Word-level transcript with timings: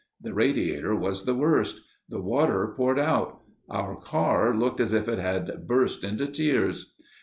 The 0.19 0.33
radiator 0.33 0.95
was 0.95 1.25
the 1.25 1.35
worst. 1.35 1.79
The 2.09 2.19
water 2.19 2.73
poured 2.75 2.97
out. 2.97 3.41
Our 3.69 3.95
car 3.95 4.51
looked 4.51 4.79
as 4.79 4.93
if 4.93 5.07
it 5.07 5.19
had 5.19 5.67
burst 5.67 6.03
into 6.03 6.25
tears. 6.25 6.95